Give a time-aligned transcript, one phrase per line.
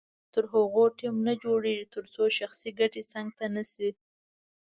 [0.33, 3.89] تر هغو ټیم نه جوړیږي تر څو شخصي ګټې څنګ ته نه شي.